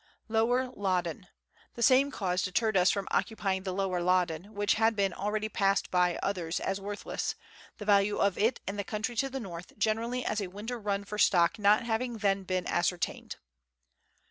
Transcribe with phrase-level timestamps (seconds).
[0.29, 1.27] Lower Loddon.
[1.75, 5.91] The same cause deterred us from occupying the Lower Loddon, which had been already passed
[5.91, 7.35] by others as worthless,
[7.77, 11.03] the value of it and the country to the north generally as a winter run
[11.03, 13.35] for stock not having then been ascertained.